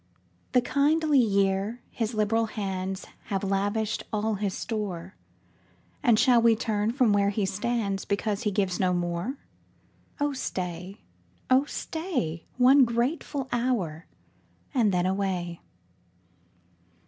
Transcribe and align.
36 0.53 0.53
POEMS. 0.53 0.53
The 0.53 0.73
kindly 1.07 1.19
year, 1.19 1.81
his 1.91 2.15
liberal 2.15 2.47
hands 2.47 3.05
Have 3.25 3.43
lavished 3.43 4.01
all 4.11 4.33
his 4.33 4.55
store. 4.55 5.13
And 6.01 6.17
shall 6.17 6.41
we 6.41 6.55
turn 6.55 6.91
from 6.91 7.13
where 7.13 7.29
he 7.29 7.45
stands, 7.45 8.03
Because 8.03 8.41
he 8.41 8.49
gives 8.49 8.79
no 8.79 8.95
more? 8.95 9.35
Oh 10.19 10.33
stay, 10.33 11.01
oh 11.51 11.65
stay, 11.65 12.45
One 12.57 12.83
grateful 12.83 13.45
hotir, 13.53 14.05
and 14.73 14.91
then 14.91 15.05
away. 15.05 15.59